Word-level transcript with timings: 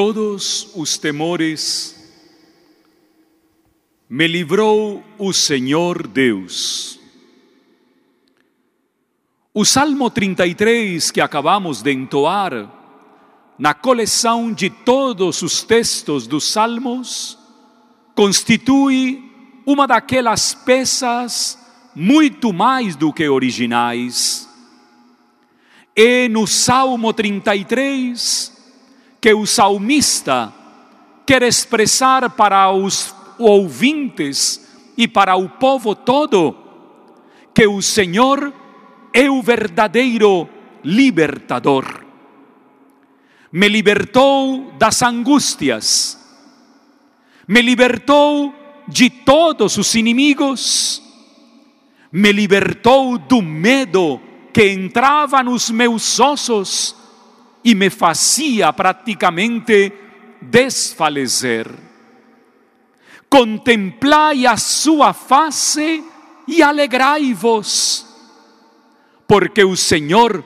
todos 0.00 0.70
os 0.76 0.96
temores, 0.96 2.08
me 4.08 4.28
livrou 4.28 5.02
o 5.18 5.32
Senhor 5.32 6.06
Deus. 6.06 7.00
O 9.52 9.64
Salmo 9.64 10.08
33 10.08 11.10
que 11.10 11.20
acabamos 11.20 11.82
de 11.82 11.90
entoar, 11.90 12.72
na 13.58 13.74
coleção 13.74 14.52
de 14.52 14.70
todos 14.70 15.42
os 15.42 15.64
textos 15.64 16.28
dos 16.28 16.44
Salmos, 16.44 17.36
constitui 18.14 19.28
uma 19.66 19.84
daquelas 19.84 20.54
peças 20.54 21.58
muito 21.92 22.52
mais 22.52 22.94
do 22.94 23.12
que 23.12 23.28
originais. 23.28 24.48
E 25.96 26.28
no 26.28 26.46
Salmo 26.46 27.12
33, 27.12 28.57
que 29.20 29.34
o 29.34 29.46
salmista 29.46 30.52
quer 31.26 31.42
expressar 31.42 32.30
para 32.30 32.70
os 32.72 33.14
ouvintes 33.38 34.66
e 34.96 35.06
para 35.06 35.36
o 35.36 35.48
povo 35.48 35.94
todo 35.94 36.56
que 37.54 37.66
o 37.66 37.82
Senhor 37.82 38.52
é 39.12 39.28
o 39.30 39.42
verdadeiro 39.42 40.48
libertador. 40.84 42.04
Me 43.50 43.68
libertou 43.68 44.72
das 44.78 45.02
angústias, 45.02 46.18
me 47.46 47.62
libertou 47.62 48.54
de 48.86 49.10
todos 49.10 49.76
os 49.76 49.94
inimigos, 49.94 51.02
me 52.12 52.30
libertou 52.32 53.18
do 53.18 53.42
medo 53.42 54.20
que 54.52 54.68
entrava 54.68 55.42
nos 55.42 55.70
meus 55.70 56.20
ossos 56.20 56.94
e 57.64 57.74
me 57.74 57.90
fazia 57.90 58.72
praticamente 58.72 59.92
desfalecer. 60.40 61.68
Contemplai 63.28 64.46
a 64.46 64.56
sua 64.56 65.12
face 65.12 66.02
e 66.46 66.62
alegrai-vos, 66.62 68.06
porque 69.26 69.62
o 69.62 69.76
Senhor 69.76 70.42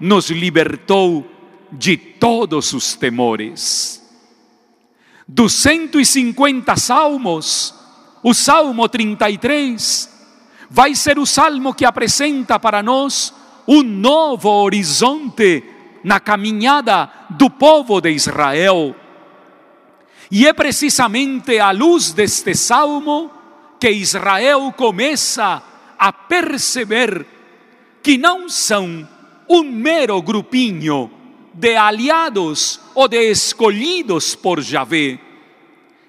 nos 0.00 0.30
libertou 0.30 1.30
de 1.70 1.96
todos 1.96 2.72
os 2.72 2.94
temores. 2.94 4.02
Dos 5.28 5.52
150 5.54 6.74
salmos, 6.76 7.74
o 8.22 8.32
Salmo 8.32 8.88
33 8.88 10.10
vai 10.70 10.94
ser 10.94 11.18
o 11.18 11.26
salmo 11.26 11.74
que 11.74 11.84
apresenta 11.84 12.58
para 12.58 12.82
nós 12.82 13.34
um 13.68 13.82
novo 13.82 14.48
horizonte 14.48 15.62
na 16.04 16.20
caminhada 16.20 17.10
do 17.30 17.48
povo 17.48 18.00
de 18.00 18.10
Israel. 18.10 18.94
E 20.30 20.46
é 20.46 20.52
precisamente 20.52 21.58
à 21.58 21.70
luz 21.70 22.12
deste 22.12 22.54
salmo 22.54 23.30
que 23.78 23.90
Israel 23.90 24.72
começa 24.76 25.62
a 25.98 26.12
perceber 26.12 27.26
que 28.02 28.16
não 28.16 28.48
são 28.48 29.06
um 29.48 29.62
mero 29.62 30.20
grupinho 30.22 31.10
de 31.52 31.76
aliados 31.76 32.80
ou 32.94 33.06
de 33.08 33.30
escolhidos 33.30 34.34
por 34.34 34.60
Javé. 34.60 35.18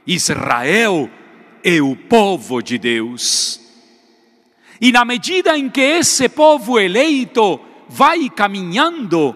Israel 0.08 1.10
é 1.64 1.82
o 1.82 1.96
povo 1.96 2.62
de 2.62 2.78
Deus. 2.78 3.60
E 4.80 4.92
na 4.92 5.06
medida 5.06 5.58
em 5.58 5.70
que 5.70 5.82
esse 5.82 6.28
povo 6.30 6.80
eleito 6.80 7.60
vai 7.88 8.30
caminhando, 8.30 9.36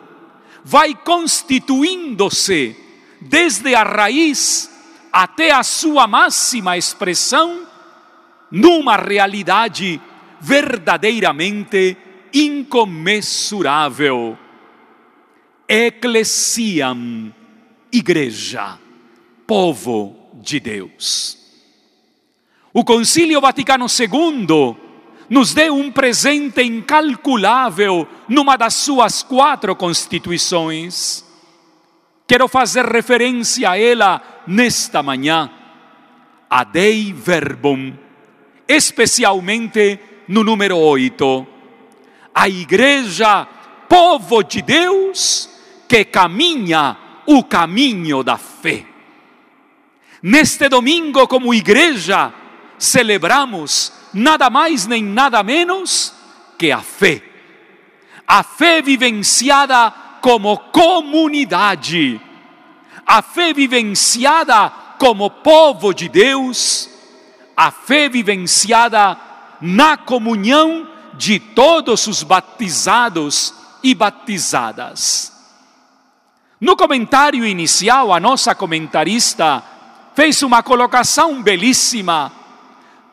vai 0.67 0.93
constituindo-se 0.93 2.75
desde 3.21 3.73
a 3.73 3.83
raiz 3.83 4.69
até 5.13 5.51
a 5.51 5.63
sua 5.63 6.05
máxima 6.07 6.77
expressão 6.77 7.65
numa 8.51 8.97
realidade 8.97 10.01
verdadeiramente 10.41 11.95
incomensurável. 12.33 14.37
Eclesiam, 15.69 17.33
igreja, 17.89 18.77
povo 19.47 20.29
de 20.33 20.59
Deus. 20.59 21.37
O 22.73 22.83
Concílio 22.83 23.39
Vaticano 23.39 23.85
II 23.85 24.86
nos 25.29 25.53
deu 25.53 25.75
um 25.75 25.91
presente 25.91 26.61
incalculável 26.63 28.07
numa 28.27 28.55
das 28.55 28.73
suas 28.73 29.21
quatro 29.23 29.75
constituições. 29.75 31.25
Quero 32.25 32.47
fazer 32.47 32.85
referência 32.85 33.71
a 33.71 33.79
ela 33.79 34.21
nesta 34.45 35.01
manhã, 35.01 35.49
a 36.49 36.63
Dei 36.63 37.13
Verbum, 37.13 37.93
especialmente 38.67 39.99
no 40.27 40.43
número 40.43 40.77
8. 40.77 41.47
A 42.33 42.47
igreja, 42.47 43.47
povo 43.87 44.43
de 44.43 44.61
Deus, 44.61 45.49
que 45.87 46.05
caminha 46.05 46.97
o 47.25 47.43
caminho 47.43 48.23
da 48.23 48.37
fé. 48.37 48.85
Neste 50.21 50.67
domingo, 50.67 51.27
como 51.27 51.53
igreja, 51.53 52.33
celebramos 52.77 53.93
nada 54.17 54.49
mais 54.49 54.87
nem 54.87 55.03
nada 55.03 55.43
menos 55.43 56.13
que 56.57 56.71
a 56.71 56.81
fé. 56.81 57.21
A 58.27 58.43
fé 58.43 58.81
vivenciada 58.81 59.93
como 60.21 60.57
comunidade, 60.57 62.19
a 63.05 63.21
fé 63.21 63.53
vivenciada 63.53 64.69
como 64.97 65.29
povo 65.29 65.93
de 65.93 66.09
Deus, 66.09 66.89
a 67.55 67.71
fé 67.71 68.09
vivenciada 68.09 69.17
na 69.61 69.95
comunhão 69.95 70.89
de 71.13 71.39
todos 71.39 72.07
os 72.07 72.23
batizados 72.23 73.53
e 73.83 73.93
batizadas. 73.93 75.31
No 76.59 76.75
comentário 76.75 77.45
inicial, 77.45 78.11
a 78.11 78.19
nossa 78.19 78.55
comentarista 78.55 79.63
fez 80.15 80.41
uma 80.41 80.63
colocação 80.63 81.41
belíssima 81.41 82.31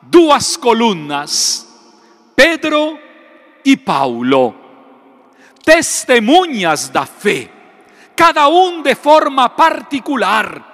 duas 0.05 0.55
colunas, 0.55 1.67
Pedro 2.35 2.99
e 3.63 3.75
Paulo, 3.75 4.55
testemunhas 5.63 6.89
da 6.89 7.05
fé, 7.05 7.49
cada 8.15 8.47
um 8.47 8.81
de 8.81 8.93
forma 8.95 9.49
particular, 9.49 10.73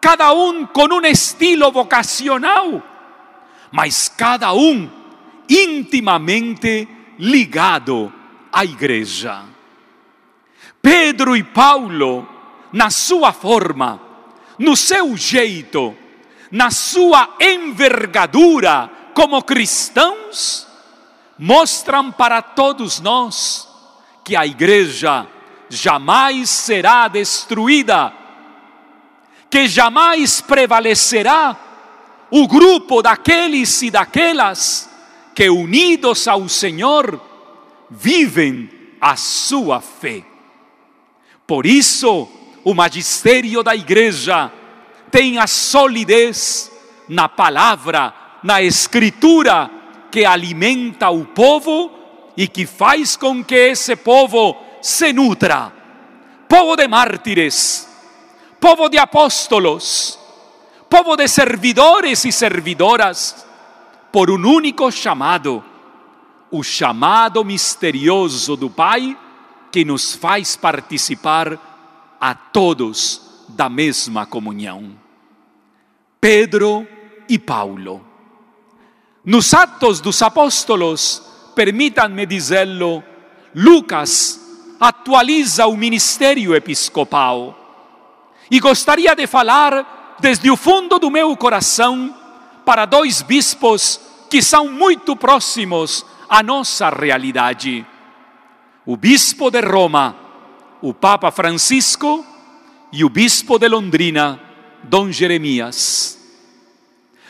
cada 0.00 0.32
um 0.32 0.66
com 0.66 0.94
um 0.94 1.06
estilo 1.06 1.70
vocacional, 1.70 2.82
mas 3.70 4.08
cada 4.08 4.52
um 4.52 4.90
intimamente 5.48 6.88
ligado 7.18 8.12
à 8.52 8.64
igreja. 8.64 9.44
Pedro 10.82 11.36
e 11.36 11.42
Paulo, 11.42 12.26
na 12.72 12.90
sua 12.90 13.32
forma, 13.32 14.00
no 14.58 14.76
seu 14.76 15.16
jeito, 15.16 15.94
na 16.50 16.70
sua 16.70 17.36
envergadura 17.40 18.90
como 19.14 19.42
cristãos, 19.42 20.66
mostram 21.38 22.10
para 22.10 22.40
todos 22.42 23.00
nós 23.00 23.68
que 24.24 24.36
a 24.36 24.46
igreja 24.46 25.26
jamais 25.68 26.50
será 26.50 27.08
destruída, 27.08 28.12
que 29.50 29.66
jamais 29.68 30.40
prevalecerá 30.40 31.56
o 32.30 32.46
grupo 32.46 33.02
daqueles 33.02 33.80
e 33.82 33.90
daquelas 33.90 34.88
que, 35.34 35.48
unidos 35.48 36.28
ao 36.28 36.48
Senhor, 36.48 37.20
vivem 37.90 38.70
a 39.00 39.16
sua 39.16 39.80
fé. 39.80 40.24
Por 41.46 41.64
isso, 41.64 42.28
o 42.64 42.74
magistério 42.74 43.62
da 43.62 43.74
igreja 43.74 44.52
tem 45.10 45.38
a 45.38 45.46
solidez 45.46 46.70
na 47.08 47.28
palavra, 47.28 48.14
na 48.42 48.62
escritura 48.62 49.70
que 50.10 50.24
alimenta 50.24 51.10
o 51.10 51.24
povo 51.24 51.90
e 52.36 52.46
que 52.46 52.66
faz 52.66 53.16
com 53.16 53.42
que 53.42 53.54
esse 53.54 53.96
povo 53.96 54.56
se 54.80 55.12
nutra. 55.12 55.72
Povo 56.48 56.76
de 56.76 56.88
mártires, 56.88 57.88
povo 58.60 58.88
de 58.88 58.98
apóstolos, 58.98 60.18
povo 60.88 61.16
de 61.16 61.28
servidores 61.28 62.24
e 62.24 62.32
servidoras, 62.32 63.46
por 64.10 64.30
um 64.30 64.48
único 64.48 64.90
chamado, 64.90 65.62
o 66.50 66.62
chamado 66.62 67.44
misterioso 67.44 68.56
do 68.56 68.70
Pai 68.70 69.16
que 69.70 69.84
nos 69.84 70.14
faz 70.14 70.56
participar 70.56 71.58
a 72.18 72.34
todos 72.34 73.27
da 73.50 73.68
mesma 73.68 74.26
comunhão. 74.26 74.98
Pedro 76.20 76.86
e 77.28 77.38
Paulo. 77.38 78.04
Nos 79.24 79.52
Atos 79.52 80.00
dos 80.00 80.22
Apóstolos, 80.22 81.22
permitam-me 81.54 82.24
dizê-lo, 82.24 83.02
Lucas 83.54 84.40
atualiza 84.78 85.66
o 85.66 85.76
ministério 85.76 86.54
episcopal 86.54 87.58
E 88.50 88.60
gostaria 88.60 89.14
de 89.14 89.26
falar 89.26 90.16
desde 90.20 90.50
o 90.50 90.56
fundo 90.56 90.98
do 90.98 91.10
meu 91.10 91.36
coração 91.36 92.14
para 92.64 92.86
dois 92.86 93.22
bispos 93.22 94.00
que 94.30 94.42
são 94.42 94.68
muito 94.68 95.16
próximos 95.16 96.04
à 96.28 96.42
nossa 96.42 96.90
realidade. 96.90 97.84
O 98.86 98.96
bispo 98.96 99.50
de 99.50 99.60
Roma, 99.60 100.16
o 100.80 100.94
Papa 100.94 101.30
Francisco, 101.30 102.24
e 102.92 103.04
o 103.04 103.08
bispo 103.08 103.58
de 103.58 103.68
Londrina, 103.68 104.40
Dom 104.82 105.10
Jeremias. 105.10 106.18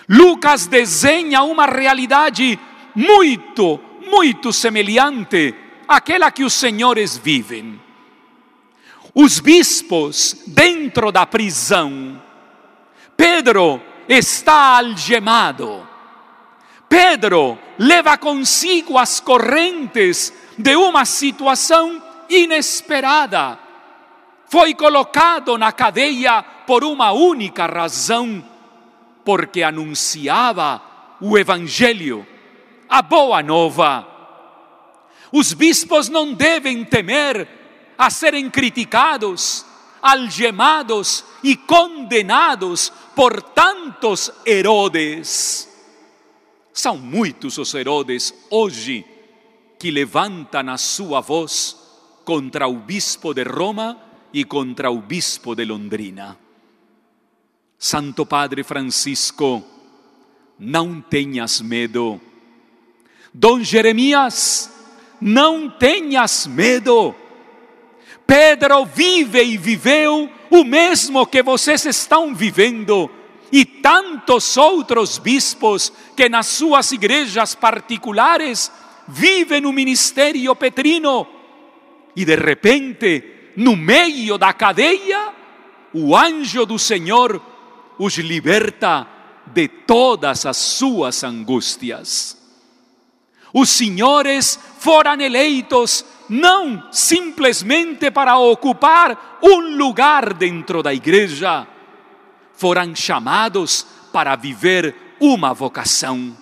Lucas 0.08 0.66
desenha 0.66 1.42
uma 1.42 1.66
realidade 1.66 2.58
muito, 2.94 3.78
muito 4.10 4.52
semelhante 4.52 5.54
àquela 5.86 6.30
que 6.30 6.44
os 6.44 6.54
senhores 6.54 7.16
vivem. 7.16 7.80
Os 9.14 9.40
bispos 9.40 10.42
dentro 10.46 11.10
da 11.10 11.26
prisão. 11.26 12.22
Pedro 13.16 13.82
está 14.08 14.78
algemado. 14.78 15.86
Pedro 16.88 17.58
leva 17.78 18.16
consigo 18.16 18.96
as 18.96 19.20
correntes 19.20 20.32
de 20.56 20.74
uma 20.76 21.04
situação 21.04 22.02
inesperada. 22.30 23.58
Foi 24.48 24.74
colocado 24.74 25.58
na 25.58 25.70
cadeia 25.72 26.42
por 26.66 26.82
uma 26.82 27.12
única 27.12 27.66
razão, 27.66 28.42
porque 29.24 29.62
anunciava 29.62 30.80
o 31.20 31.36
Evangelho, 31.36 32.26
a 32.88 33.02
boa 33.02 33.42
nova. 33.42 34.06
Os 35.30 35.52
bispos 35.52 36.08
não 36.08 36.32
devem 36.32 36.82
temer 36.82 37.46
a 37.98 38.08
serem 38.08 38.48
criticados, 38.48 39.66
algemados 40.00 41.24
e 41.42 41.54
condenados 41.54 42.90
por 43.14 43.42
tantos 43.42 44.32
Herodes. 44.46 45.68
São 46.72 46.96
muitos 46.96 47.58
os 47.58 47.74
Herodes 47.74 48.32
hoje 48.50 49.04
que 49.78 49.90
levantam 49.90 50.70
a 50.70 50.78
sua 50.78 51.20
voz 51.20 51.76
contra 52.24 52.66
o 52.66 52.76
bispo 52.76 53.34
de 53.34 53.42
Roma 53.42 54.07
e 54.32 54.44
contra 54.44 54.90
o 54.90 55.00
bispo 55.00 55.54
de 55.54 55.64
Londrina. 55.64 56.38
Santo 57.78 58.26
Padre 58.26 58.64
Francisco, 58.64 59.64
não 60.58 61.00
tenhas 61.00 61.60
medo. 61.60 62.20
Dom 63.32 63.62
Jeremias, 63.62 64.72
não 65.20 65.70
tenhas 65.70 66.46
medo. 66.46 67.14
Pedro 68.26 68.84
vive 68.84 69.42
e 69.42 69.56
viveu 69.56 70.28
o 70.50 70.64
mesmo 70.64 71.26
que 71.26 71.42
vocês 71.42 71.84
estão 71.86 72.34
vivendo, 72.34 73.10
e 73.50 73.64
tantos 73.64 74.56
outros 74.56 75.18
bispos 75.18 75.92
que 76.16 76.28
nas 76.28 76.46
suas 76.46 76.92
igrejas 76.92 77.54
particulares 77.54 78.70
vivem 79.06 79.64
o 79.64 79.72
ministério 79.72 80.54
petrino, 80.56 81.26
e 82.14 82.24
de 82.24 82.34
repente, 82.34 83.37
no 83.58 83.74
meio 83.74 84.38
da 84.38 84.52
cadeia, 84.52 85.32
o 85.92 86.16
anjo 86.16 86.64
do 86.64 86.78
Senhor 86.78 87.42
os 87.98 88.14
liberta 88.18 89.04
de 89.46 89.66
todas 89.66 90.46
as 90.46 90.56
suas 90.56 91.24
angústias. 91.24 92.38
Os 93.52 93.68
senhores 93.70 94.56
foram 94.78 95.20
eleitos 95.20 96.04
não 96.28 96.86
simplesmente 96.92 98.12
para 98.12 98.38
ocupar 98.38 99.40
um 99.42 99.76
lugar 99.76 100.34
dentro 100.34 100.80
da 100.80 100.94
igreja, 100.94 101.66
foram 102.54 102.94
chamados 102.94 103.84
para 104.12 104.36
viver 104.36 105.16
uma 105.18 105.52
vocação. 105.52 106.36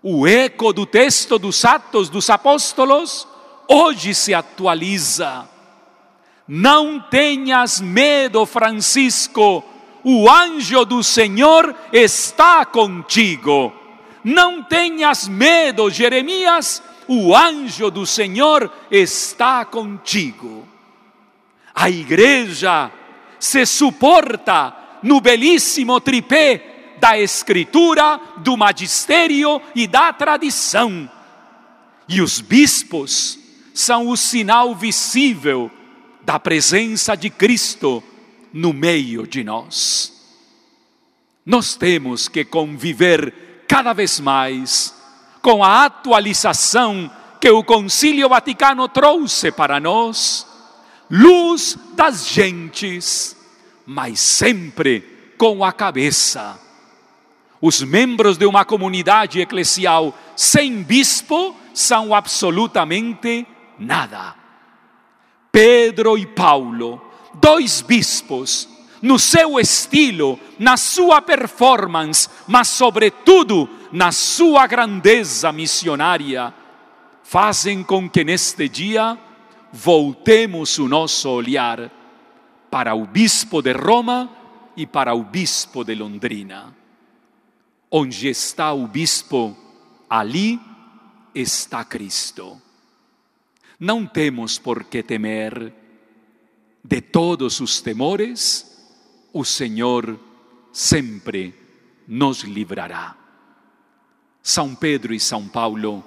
O 0.00 0.24
eco 0.24 0.72
do 0.72 0.86
texto 0.86 1.36
dos 1.36 1.64
Atos 1.64 2.08
dos 2.08 2.30
Apóstolos 2.30 3.26
hoje 3.68 4.14
se 4.14 4.32
atualiza. 4.32 5.55
Não 6.48 7.00
tenhas 7.00 7.80
medo, 7.80 8.46
Francisco, 8.46 9.64
o 10.04 10.30
anjo 10.30 10.84
do 10.84 11.02
Senhor 11.02 11.74
está 11.92 12.64
contigo. 12.64 13.72
Não 14.22 14.62
tenhas 14.62 15.26
medo, 15.26 15.90
Jeremias, 15.90 16.80
o 17.08 17.34
anjo 17.34 17.90
do 17.90 18.06
Senhor 18.06 18.72
está 18.90 19.64
contigo. 19.64 20.66
A 21.74 21.90
igreja 21.90 22.90
se 23.40 23.66
suporta 23.66 24.76
no 25.02 25.20
belíssimo 25.20 26.00
tripé 26.00 26.94
da 27.00 27.18
Escritura, 27.18 28.20
do 28.38 28.56
magistério 28.56 29.60
e 29.74 29.86
da 29.86 30.12
tradição. 30.12 31.10
E 32.08 32.22
os 32.22 32.40
bispos 32.40 33.38
são 33.74 34.08
o 34.08 34.16
sinal 34.16 34.74
visível 34.74 35.70
da 36.26 36.40
presença 36.40 37.16
de 37.16 37.30
Cristo 37.30 38.02
no 38.52 38.72
meio 38.72 39.28
de 39.28 39.44
nós. 39.44 40.12
Nós 41.46 41.76
temos 41.76 42.26
que 42.26 42.44
conviver 42.44 43.64
cada 43.68 43.92
vez 43.92 44.18
mais 44.18 44.92
com 45.40 45.62
a 45.62 45.84
atualização 45.84 47.08
que 47.40 47.48
o 47.48 47.62
Concílio 47.62 48.28
Vaticano 48.28 48.88
trouxe 48.88 49.52
para 49.52 49.78
nós, 49.78 50.44
luz 51.08 51.78
das 51.94 52.26
gentes, 52.26 53.36
mas 53.86 54.18
sempre 54.18 55.32
com 55.38 55.62
a 55.62 55.72
cabeça. 55.72 56.58
Os 57.62 57.82
membros 57.82 58.36
de 58.36 58.46
uma 58.46 58.64
comunidade 58.64 59.40
eclesial 59.40 60.12
sem 60.34 60.82
bispo 60.82 61.54
são 61.72 62.12
absolutamente 62.12 63.46
nada. 63.78 64.45
Pedro 65.56 66.18
e 66.18 66.26
Paulo, 66.26 67.00
dois 67.32 67.80
bispos, 67.80 68.68
no 69.00 69.18
seu 69.18 69.58
estilo, 69.58 70.38
na 70.58 70.76
sua 70.76 71.22
performance, 71.22 72.28
mas 72.46 72.68
sobretudo 72.68 73.66
na 73.90 74.12
sua 74.12 74.66
grandeza 74.66 75.50
missionária, 75.52 76.52
fazem 77.22 77.82
com 77.82 78.06
que 78.06 78.22
neste 78.22 78.68
dia 78.68 79.16
voltemos 79.72 80.78
o 80.78 80.86
nosso 80.86 81.30
olhar 81.30 81.90
para 82.70 82.94
o 82.94 83.06
bispo 83.06 83.62
de 83.62 83.72
Roma 83.72 84.28
e 84.76 84.86
para 84.86 85.14
o 85.14 85.24
bispo 85.24 85.84
de 85.84 85.94
Londrina. 85.94 86.76
Onde 87.90 88.28
está 88.28 88.74
o 88.74 88.86
bispo, 88.86 89.56
ali 90.10 90.60
está 91.34 91.82
Cristo. 91.82 92.60
Não 93.78 94.06
temos 94.06 94.58
por 94.58 94.84
que 94.84 95.02
temer 95.02 95.72
de 96.82 97.00
todos 97.00 97.60
os 97.60 97.80
temores, 97.80 98.76
o 99.32 99.44
Senhor 99.44 100.18
sempre 100.72 101.54
nos 102.06 102.40
livrará. 102.40 103.16
São 104.42 104.74
Pedro 104.74 105.12
e 105.12 105.18
São 105.18 105.48
Paulo, 105.48 106.04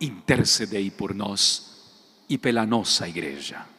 intercedei 0.00 0.90
por 0.90 1.14
nós 1.14 2.24
e 2.28 2.38
pela 2.38 2.64
nossa 2.64 3.08
igreja. 3.08 3.75